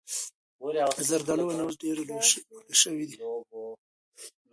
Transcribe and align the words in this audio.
د 0.97 0.99
زردالو 1.09 1.43
ونې 1.45 1.63
اوس 1.65 1.75
ډېرې 1.83 2.03
لوړې 2.09 2.75
شوي 2.81 3.05
دي. 3.09 3.17